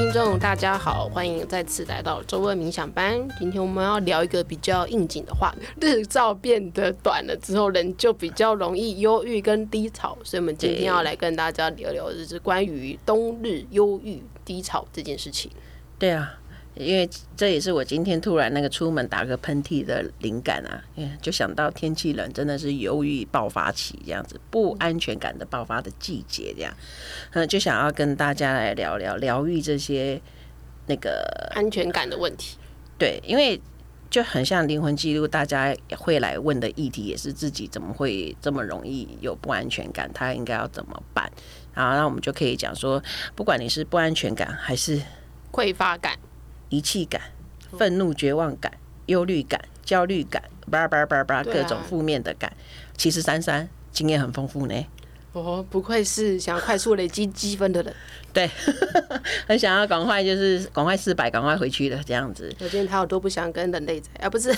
[0.00, 3.20] 听众大家好，欢迎再次来到周二冥想班。
[3.38, 15.50] 今天我们要聊一个比较应景的话，日照变得短了之后，人就比较容易忧郁跟低潮，所以我们今天要来跟大家聊聊，就是关于冬日忧郁低潮这件事情。
[15.98, 16.34] 对啊。
[16.74, 20.82] 因为这也是我今天突然那个出门打个喷嚏的灵感啊，
[21.20, 26.72] 就想到天气冷，真的是忧郁爆发期这样子，不安全感的爆发的季节这样，
[27.32, 30.20] 嗯，就想要跟大家来聊聊疗愈这些
[30.86, 32.56] 那个安全感的问题。
[32.96, 33.60] 对，因为
[34.08, 41.30] 就很像灵魂记录，大家会来问的议题也是自己怎么会这么容易有不安全感，他应该要怎么办？
[41.74, 43.02] 然后那我们就可以讲说，
[43.34, 45.00] 不管你是不安全感还是
[45.50, 46.18] 匮乏感。
[46.70, 47.20] 遗弃感、
[47.78, 48.72] 愤怒、绝望感、
[49.06, 52.50] 忧虑感、焦虑感，叭叭叭叭，各种负面的感。
[52.96, 54.86] 其实珊珊经验很丰富呢。
[55.32, 57.94] 哦，不愧是想要快速累积积分的人。
[58.32, 58.50] 对，
[59.46, 62.52] 很想要赶快就是赶快四百，赶快回去的这样子。
[62.60, 64.30] 我见他有多不想跟人类在啊？
[64.30, 64.52] 不是，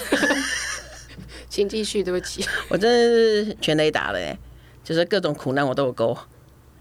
[1.49, 2.45] 请继续，对不起。
[2.69, 4.39] 我真的是全雷打了哎，
[4.85, 6.17] 就是各种苦难我都有勾，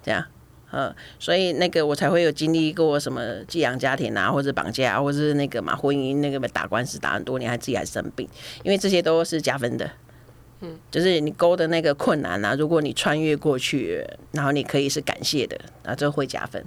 [0.03, 0.25] 这样。
[0.71, 8.25] 呃，所以那个我才会有经历过什么寄养家庭啊，或者绑架，或者是那个嘛婚姻那个打官司打很多年，还自己还生病，
[8.63, 9.91] 因为这些都是加分的。
[10.61, 16.63] 嗯，就是你勾的那个困难啊，如果你穿越过去，然后你可以是感谢的，那就会加分。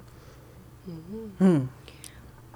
[0.86, 1.68] 嗯嗯，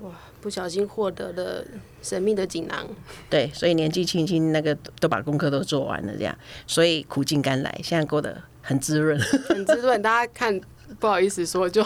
[0.03, 0.11] 哇，
[0.43, 1.65] 不小心获得了
[2.03, 2.87] 神秘的锦囊。
[3.31, 10.03] 对，所以年纪轻轻那个都把功课都做完了，这样，所以苦尽甘来，现在过得很滋润，很滋润。
[10.03, 10.61] 大家看。
[10.98, 11.84] 不好意思说，就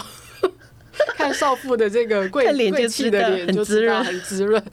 [1.15, 4.63] 看少妇的这个贵贵气的脸，就滋润很滋润。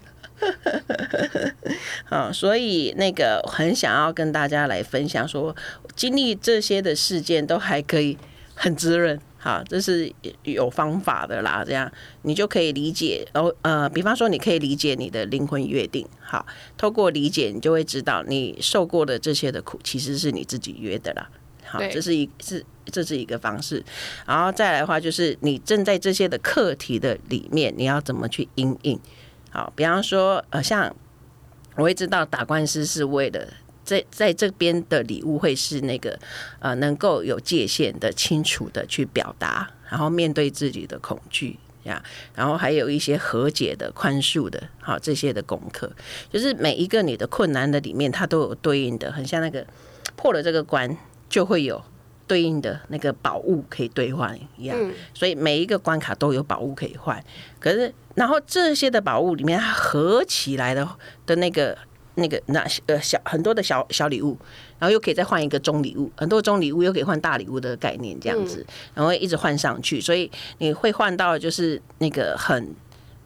[2.07, 5.55] 好，所以那个很想要跟大家来分享说，
[5.95, 8.17] 经历这些的事件都还可以
[8.55, 9.21] 很滋润。
[9.37, 10.11] 好，这是
[10.45, 11.91] 有方法的啦，这样
[12.23, 13.27] 你就可以理解。
[13.33, 16.07] 然后呃，比方说你可以理解你的灵魂约定。
[16.21, 16.45] 好，
[16.77, 21.29] 透过理解，你就会知道你受过的这些的苦，其实是你自己约的啦。
[21.71, 23.81] 好，这是一是这是一个方式，
[24.27, 28.99] 然后再来的话，就是你正在这些的课题的里面，你要怎么去应应？
[29.51, 30.93] 好，比方说，呃，像
[31.77, 33.47] 我会知道打官司是为了
[33.85, 36.19] 在在这边的礼物会是那个
[36.59, 42.03] 呃，能够有界限的、清楚的去表达，然后面对自己的恐惧呀，
[42.35, 45.89] 然后还有一些和解的、宽恕的，好，这些的功课，
[46.33, 49.65] 就是每一个你的困难的里面，它都有对应的，很像那个
[50.17, 50.97] 破了这个关。
[51.31, 51.83] 就会有
[52.27, 54.77] 对应的那个宝物可以兑换一样，
[55.15, 57.25] 所以每一个关卡都有宝物可以换。
[57.59, 60.87] 可是，然后这些的宝物里面，它合起来的
[61.25, 61.77] 的那个
[62.17, 64.37] 那个那呃小很多的小小礼物，
[64.79, 72.75] 然后又可以再换一个中礼物，很多中礼物又可以换大礼物的概念这样子，然后一直换上去，所以你会换到就是那个很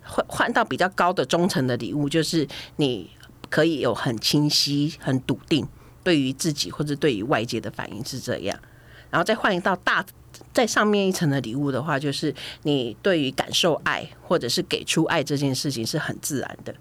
[0.02, 3.10] 换换到比较高的中层的礼物，就是你
[3.50, 5.66] 可以有很清晰、很笃定。
[6.04, 8.56] 对于自己或者对于外界的反应是这样，
[9.10, 10.04] 然后再换一道大
[10.52, 12.32] 在上面一层的礼物的话，就是
[12.62, 16.74] 你对于感受爱或者是给出爱这件事情是很自然的，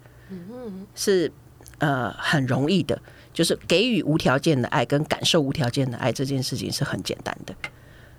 [0.93, 1.31] 是
[1.77, 2.99] 呃很容易的，
[3.31, 7.55] 就是给予无条件的爱跟感受无条件的爱这件事情是很简单的，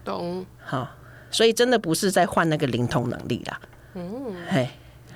[0.05, 0.47] 懂？
[0.65, 0.89] 好，
[1.31, 3.61] 所以真的不是在换那个灵通能力啦，
[3.95, 4.69] 嗯，嘿，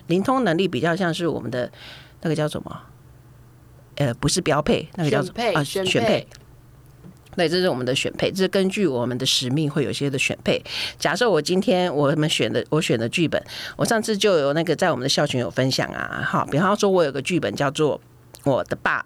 [0.09, 1.71] 灵通能力比较像是我们的
[2.23, 2.83] 那个叫什么？
[3.99, 5.65] 呃，不是标配，那个叫什么啊？
[5.65, 6.25] 选配，
[7.37, 10.63] 对，这是我们的选配，这是根据我们的使命会有些的选配。
[11.01, 13.43] 假设我今天我们选的我选的剧本，
[13.77, 18.01] 我上次就有那个在我们的校群有分享啊，哈，比方说我有个剧本叫做
[18.45, 19.05] 我的爸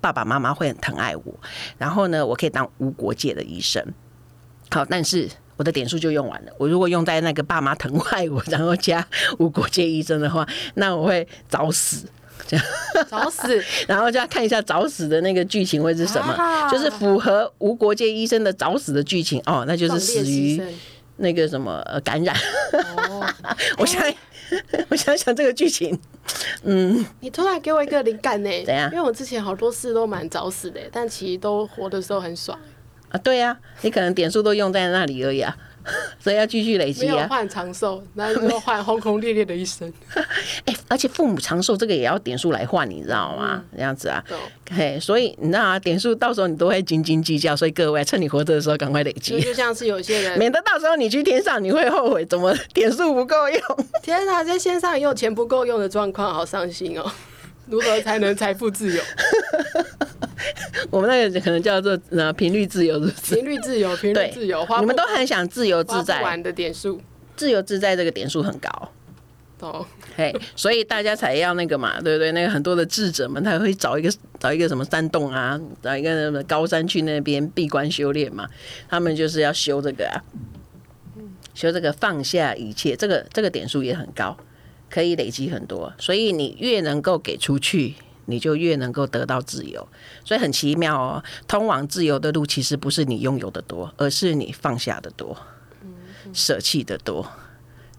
[0.00, 1.34] 爸爸妈妈会很疼爱我，
[1.76, 3.84] 然后呢，我可以当无国界的医生。
[4.70, 5.28] 好，但是
[5.58, 6.52] 我的点数就用完了。
[6.58, 9.06] 我如果用在那个爸妈疼爱我，然后加
[9.38, 12.08] 无国界医生的话，那我会早死。
[12.46, 12.66] 这样
[13.10, 20.60] 找死， 然后就要看一下找死的那个剧情会是什么，啊、就是符合无国界医生的找死的剧情哦，那就是死于
[21.18, 22.36] 那个什么感染。
[22.72, 23.26] 哦、
[23.78, 24.02] 我想，
[24.90, 25.98] 我想想这个剧情，
[26.62, 28.50] 嗯，你突然给我一个灵感呢？
[28.64, 28.90] 怎样？
[28.92, 32.58] 因为我之前好多事都蛮找死的，但其实都活的时候很爽
[33.10, 33.18] 啊。
[33.18, 35.56] 对呀、啊，你可能点数都用在那里而已啊。
[36.18, 37.26] 所以要继续累积啊！
[37.28, 39.92] 换长寿，那就换 轰轰烈烈的一生。
[40.66, 43.62] 哎，而且父母长寿这个也要点数来换，你知道吗？
[43.76, 44.22] 这样子啊，
[44.70, 49.40] 嘿，所以你知道啊，点数到时候你都会斤斤计较，所以各位趁你活着的时候赶快累积。
[49.40, 53.60] 就像是有些人，免得到时候你去天上你会后悔，怎么点数不够用？
[54.02, 57.10] 天哪，在线上用钱不够用的状况，好伤心哦。
[57.68, 59.02] 如何才能财富自由？
[60.90, 63.34] 我们那个可能叫做呃频率自由，是不是？
[63.34, 66.22] 频率自由，频率自由，你们都很想自由自在。
[66.22, 67.00] 玩的点数，
[67.36, 68.92] 自由自在这个点数很高。
[69.60, 72.30] 哦，嘿，所以大家才要那个嘛，对不对？
[72.32, 78.46] 那个很多的智者们，他会找一个找一个什么山洞啊，找一个什么高山去那边闭关修炼嘛。
[78.86, 80.22] 他们就是要修这个啊，
[81.54, 84.36] 修这个放下一切，这个这个点数也很高，
[84.90, 85.90] 可以累积很多。
[85.98, 87.94] 所以你越能够给出去，
[88.26, 89.88] 你就越能够得到自由。
[90.24, 95.36] 所以很奇妙哦，通往自由的路其实不是你拥有的多，而是你放下的多，
[96.32, 97.26] 舍弃的多，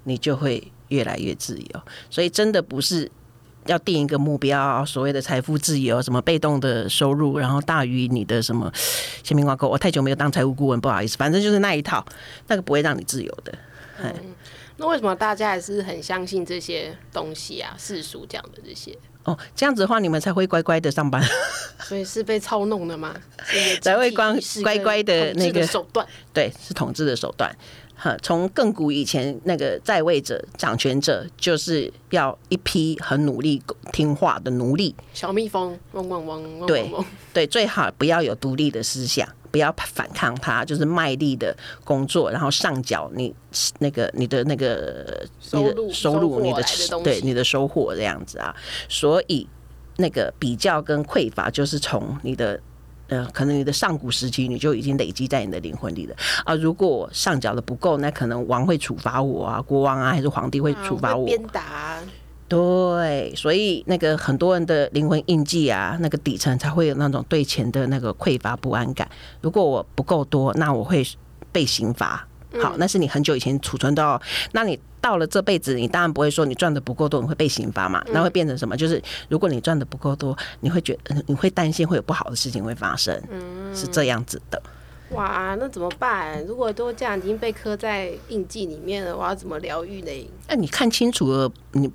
[0.04, 0.72] 你就会。
[0.90, 3.12] 越来越自由，所以真的不是
[3.66, 8.72] 要定一个目标，所谓的财富自由，什么被动的收入，然后大于你的什么
[9.22, 9.68] 签名挂钩。
[9.68, 12.06] 我太久没有当财务顾问，不好意思，反正就是那一套，
[12.48, 13.54] 那个不会让你自由的。
[14.02, 14.14] 嗯，
[14.78, 17.76] 那为什么大家还是很相信这些东西啊？
[17.78, 21.22] 世俗讲的这些哦，这样子的话，你们才会乖乖的上班。
[21.82, 23.16] 所以是被操弄的吗？
[23.82, 27.54] 才会光乖乖的那个手段，对，是统治的手段。
[28.00, 33.60] 哈，从亘古以前，那个在位者、掌权者，就是要一批很努力、
[33.92, 34.96] 听话的奴隶。
[35.16, 36.92] 小蜜蜂，嗡嗡嗡，对
[37.34, 43.34] 对，最好不要有独立的思想，不要反抗他，就是卖力的工作，然后上缴你
[43.80, 46.64] 那个你的那个你的收入，你的
[47.04, 48.56] 对你的收获这样子啊。
[48.88, 49.48] 所以
[49.98, 52.60] 那个比较跟匮乏，就是从你的。
[53.10, 56.54] 呃，可能你的上古时期你就已经累积在你的灵魂里了啊。
[56.56, 61.26] 如果上缴的不够，那可能王会处罚我啊，国王啊，还是皇帝会处罚我。
[61.26, 62.00] 鞭打。
[62.48, 69.10] 对，所以那个很多人的灵魂印记啊，那个底层才会有那种对钱的那个匮乏不安感。
[69.42, 71.06] 如果我不够多，那我会
[71.52, 72.26] 被刑罚。
[72.62, 74.20] 好，那是你很久以前储存到，
[74.54, 78.02] 那你到了这辈子，你当然不会说你赚的不够多，你会被刑罚嘛？
[78.12, 78.76] 那会变成什么？
[78.78, 83.22] 就是如果你赚的不够多，你会觉得你会担心会有不好的事情会发生，
[83.76, 84.62] 是这样子的。
[85.12, 86.44] 哇，那怎么办？
[86.46, 90.32] 如果都这样已经被刻在印记里面了，我要怎么疗愈呢？
[90.50, 91.90] 那你看清楚了，你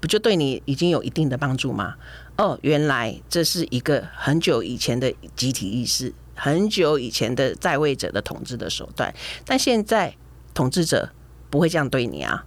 [0.00, 1.94] 不就对你已经有一定的帮助吗？
[2.38, 6.12] 哦，原来这是一个很久以前的集体意识。
[6.34, 9.14] 很久以前的在位者的统治的手段，
[9.44, 10.16] 但现在
[10.54, 11.10] 统治者
[11.50, 12.46] 不会这样对你啊。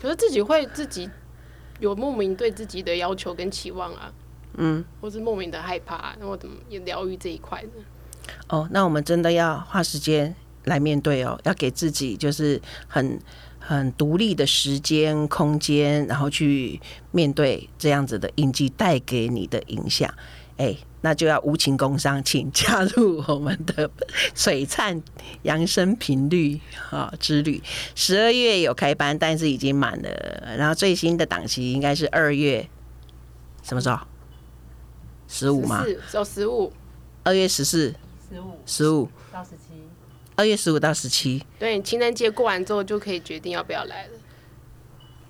[0.00, 1.10] 可是自己会自己
[1.80, 4.12] 有莫名对自己的要求跟期望啊，
[4.56, 7.82] 嗯，或是莫名的害怕，那我怎么也疗愈这一块呢？
[8.46, 13.18] 哦，那我们真的要花时间来面对哦，要给自己就是很
[13.58, 16.80] 很独立的时间空间，然后去
[17.10, 20.12] 面对这样子的印记带给你的影响，
[20.56, 20.76] 哎。
[21.04, 23.90] 那就要无情工商，请加入我们的
[24.36, 25.02] 璀璨
[25.42, 26.60] 扬声频率
[26.90, 27.60] 啊之旅。
[27.96, 30.08] 十二月有开班，但是已经满了。
[30.56, 32.64] 然后最新的档期应该是二月
[33.64, 33.98] 什么时候？
[35.26, 35.84] 十五吗？
[36.14, 36.72] 有十五。
[37.24, 37.92] 二月十四。
[38.30, 38.60] 十五。
[38.64, 39.71] 十五到十七。
[40.36, 41.42] 二月十五到十七。
[41.58, 44.10] 对，情人节过完之后就可以决定要不要来了。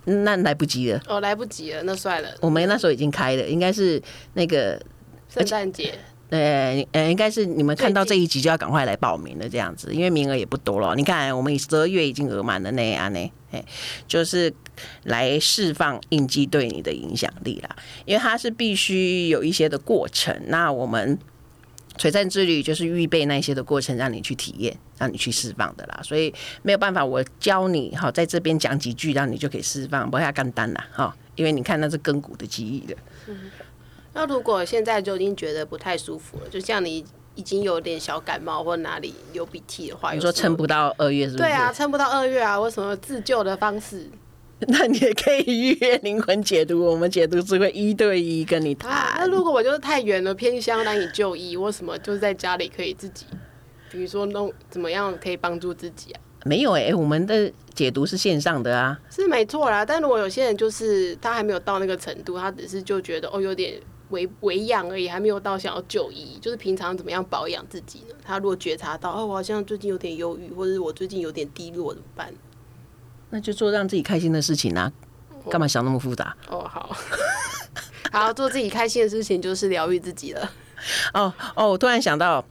[0.04, 1.00] 那来不及了。
[1.06, 2.28] 哦，来不及了，那算了。
[2.40, 4.02] 我们那时候已经开了，应该是
[4.34, 4.81] 那个。
[5.34, 5.94] 圣诞节，
[6.28, 10.94] 呃，呃，应该是你们看到这一集就要赶快来报名了，这样子，因为名额也不多了。
[10.94, 13.64] 你看，我们十二月已经额满了那样呢，哎，
[14.06, 14.52] 就是
[15.04, 17.75] 来释放应激对你的影响力啦。
[18.04, 21.19] 因为它是必须有一些的过程，那我们
[21.98, 26.00] 璀璨之旅就是预备那些的过程，让你去体验，让你去释放的啦。
[26.02, 26.32] 所以
[26.62, 31.16] 没有办法，我教你哈，在这边讲几句，让你就可以释放，不要干单啦，哈。
[31.34, 32.94] 因为你看那是亘古的记忆的。
[33.26, 33.50] 嗯
[34.14, 37.02] 那如果现在就已经觉得不太舒服了，就像你
[37.34, 41.44] 已经有点小感冒或哪里流鼻涕的话，你说撑不到二月是不是？
[41.44, 44.11] 对啊，撑不到二月啊，为什么自救的方式？
[44.69, 48.90] 那你也可以预约灵魂解读，我们解读是会一对一跟你谈。
[48.90, 53.26] 啊，那如果我就是太远了，偏乡难以就医，为什么就是在家里可以自己，
[53.90, 56.21] 比如说弄怎么样可以帮助自己啊？
[56.45, 59.85] 没有哎、欸，我们的解读是线上的啊，是没错啦。
[59.85, 63.75] 但如果有些人就是他还没有到那个程度，他只是就觉得哦有点。
[64.12, 66.37] 微微养而已，还没有到想要就医。
[66.38, 68.14] 就是平常怎么样保养自己呢？
[68.23, 72.31] 他如果觉察到，哦，我好像最近有点忧郁，或者是我最近有点低落，怎么办？
[73.32, 74.92] 那就做让自己开心的事情啊！
[75.50, 76.36] 干嘛想那么复杂？
[76.48, 76.94] 哦，好，
[78.12, 80.52] 好，做自己开心的事情就是疗愈自己了。
[81.14, 82.44] 哦哦，我突然想到，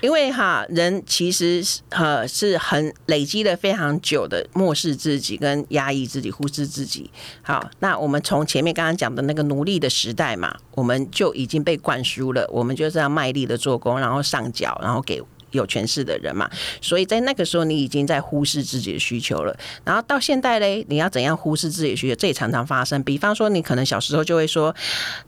[0.00, 7.10] 因为哈人其实呃是很累积了非常久的漠视自己跟压抑自己、忽视自己。
[7.42, 15.20] 好，那我们从前面刚刚讲的那个奴隶的时代嘛，我们就已经被灌输了，我们就是要卖力的做工，然后上缴，然后给
[15.52, 16.50] 有权势的人嘛。
[16.80, 19.56] 所以在那个时候，你已经在忽视自己的需求了。
[19.84, 22.14] 然后到现在嘞，你要怎样忽视自己的需求？
[22.16, 23.02] 这也常常发生。
[23.02, 24.74] 比方说，你可能小时候就会说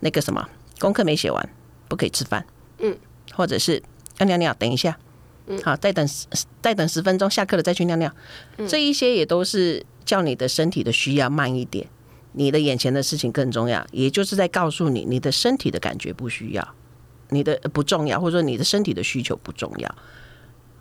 [0.00, 1.49] 那个什么功课没写完。
[1.87, 2.45] 不可以吃饭，
[2.78, 2.97] 嗯，
[3.35, 3.81] 或者是
[4.19, 4.99] 要尿尿，等一下，
[5.47, 6.04] 嗯，好，再等
[6.62, 8.11] 再等十分钟，下课了再去尿尿，
[8.57, 11.87] 嗯，这一些也都是叫你的身体的需要慢一点，
[12.33, 16.75] 你的眼前的事情更重要，也就是在告诉你，你的身体的感觉不需要，
[17.35, 19.95] 你的不重要，或者说你的身体的需求不重要。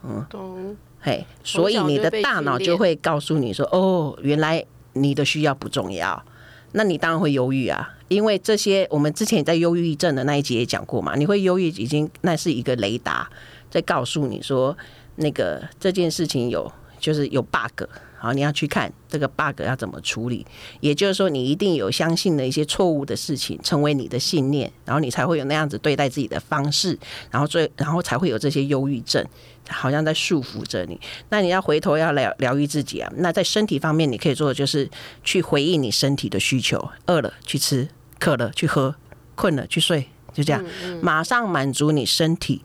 [0.03, 0.77] 嗯，懂。
[1.01, 6.24] 嘿，所以你的大脑就会告诉你说，哦，原来你的需要不重要，
[6.72, 7.93] 那你当然会忧郁啊。
[8.07, 13.27] 因为这些，我们之前也在忧郁症的那一集也讲过嘛，你会忧郁，已经那是一个雷达
[13.72, 14.77] 在告诉你说，
[15.15, 17.83] 那个这件事情有就是有 bug。
[18.23, 20.45] 好，你要去看这个 bug 要怎么处理，
[20.79, 26.97] 也就是说，你一定有相信的一些错误的事情成为你的信念，然后你才会有那样子对待自己的方式，
[27.29, 29.21] 然后最然后才会有这些忧郁症，
[29.67, 30.97] 好像在束缚着你。
[31.27, 33.11] 那你要回头要疗疗愈自己啊。
[33.17, 34.89] 那在身体方面，你可以做的就是
[35.25, 37.89] 去回应你身体的需求，饿了去吃，
[38.19, 38.95] 渴了去喝，
[39.35, 40.63] 困了去睡，就这样，
[41.01, 42.61] 马上满足你身体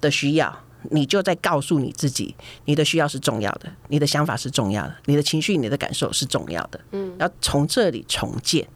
[0.00, 0.64] 的需要。
[0.90, 2.34] 你就在告诉你自己，
[2.64, 6.80] 你的需要是重要的，你的想法是重要的，你的情绪、你的感受是重要的。
[6.92, 8.66] 嗯，要从这里重建。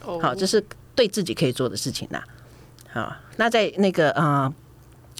[0.00, 0.62] 好，这是
[0.94, 2.22] 对自己可以做的事情呐。
[2.92, 4.52] 好，那在那个呃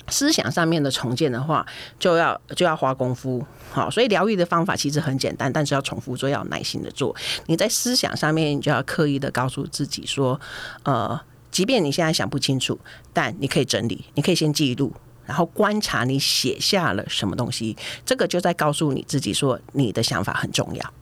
[0.08, 1.66] 思想上面的重建的话，
[1.98, 3.44] 就要就要花功夫。
[3.72, 7.16] 好，所以疗愈的方法其实很简单，但是要重复做，要有耐心的做。
[7.46, 10.38] 你在思想上面，你就要刻意的告诉自己说，
[10.82, 11.18] 呃，
[11.50, 12.78] 即便你现在想不清楚，
[13.12, 14.92] 但你可以整理，你可以先记录。
[15.26, 20.94] 然后观察你写下了什么东西，这个就在告诉你自己说，你的想法很重要。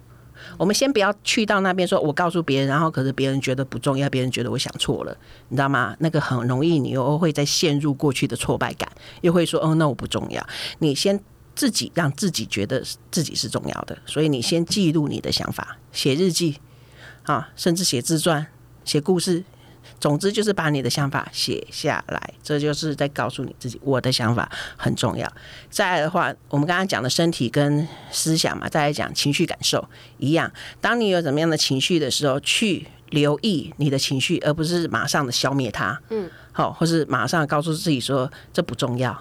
[0.59, 5.17] 我们先不要去到那边说，我告诉别人，然后可是别人觉得不重要，别人觉得我想错了，
[5.49, 5.97] 你知道吗？
[6.01, 8.91] 那个很容易，你又会再陷入过去的挫败感，
[9.23, 10.47] 又会说，哦，那我不重要。
[10.81, 11.19] 你先
[11.55, 16.59] 自己让自己觉得自己是重要的，所以你先记录你的想法，写日记
[17.23, 18.47] 啊，甚至写自传、
[18.85, 19.45] 写故事。
[20.03, 25.33] 总之就是把你的想法写下来，这就是在告诉你自己，我的想法很重要。
[25.71, 30.53] 再来的话，我们刚刚讲的身体跟思想嘛，再来讲情绪感受一样。
[30.81, 35.97] 当你有怎么样的情绪的时候，去留意你的情绪，而不是马上的消灭它。
[36.11, 39.17] 嗯，好，或是马上告诉自己说这不重要。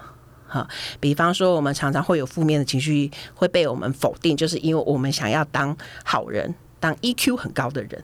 [0.48, 0.66] 哈，
[0.98, 8.02] 比方说我们常常会有负面的情绪会被我们否定，就是因为我们想要当好人，当 EQ 很高的人。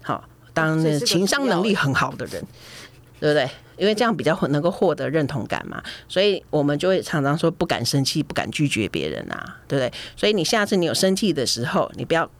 [0.00, 0.22] 好。
[0.54, 2.42] 当那情商能力很好的人，
[3.20, 3.46] 对不对？
[3.76, 9.92] 因为这样比较能够获得认同感嘛，所以我们就会常常说不敢生气，不敢拒绝别人啊，对不对？
[10.16, 12.30] 所以你下次你有生气的时候，你不要，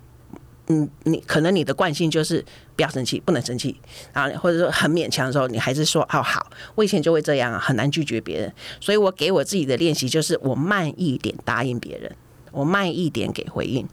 [0.68, 2.44] 嗯，你可能你的惯性就是
[2.76, 3.76] 不要生气，不能生气
[4.12, 12.14] 啊，或者说很勉强的时候，你还是说哦好，我以前就会这样啊，很难拒绝别人，所以我给我自己的练习就是我慢一点答应别人，
[12.52, 13.84] 我慢一点给回应。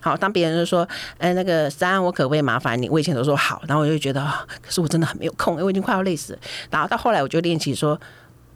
[0.00, 0.86] 好，当别人就说，
[1.18, 2.88] 哎，那个三，我可不可以麻烦你？
[2.88, 4.20] 我以前都说好，然后我就觉得，
[4.62, 6.38] 可是我真的很没有空，因为我已经快要累死了。
[6.70, 7.98] 然后到后来，我就练习说，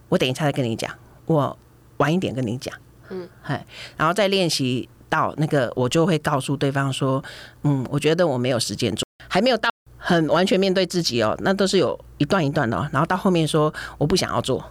[0.09, 0.93] 我等一下再跟你讲，
[1.27, 1.57] 我
[1.99, 2.75] 晚一点跟你讲，
[3.11, 3.65] 嗯，哎，
[3.97, 7.23] 然后再练习到那个，我就会告诉对方说，
[7.63, 14.65] 嗯，我觉得我没有时间做，还没有到很完全面对自己哦，那都是有一段一段的，然后到后面说我不想要做，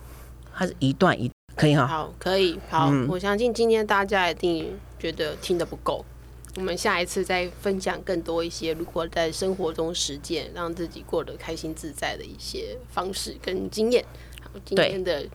[0.53, 6.03] 它是一段一，可以哈，好，可以，好，嗯，我相信今天大家一定觉得听得不够。
[6.55, 14.03] 我们下一次再分享更多一些如何在生活中实践，让自己过得开心自在的一些方式跟经验。
[14.43, 15.25] 好，今天的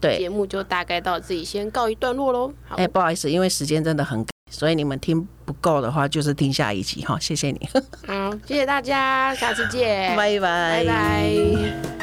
[0.00, 2.52] 节目就大概到这里，先告一段落喽。
[2.70, 7.16] 哎、欸，不好意思，因为时间真的很赶，所以你们听不够的话，就是听下一集哈。
[7.20, 7.68] 谢谢你。
[8.06, 11.95] 好，谢谢大家，下次见， 拜拜，拜拜。